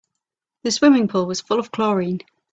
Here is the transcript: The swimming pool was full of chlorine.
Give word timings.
The 0.63 0.71
swimming 0.71 1.07
pool 1.09 1.27
was 1.27 1.41
full 1.41 1.59
of 1.59 1.71
chlorine. 1.71 2.21